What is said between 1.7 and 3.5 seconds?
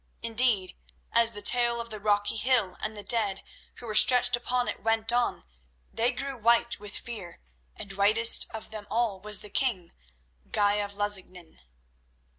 of the rocky hill and the dead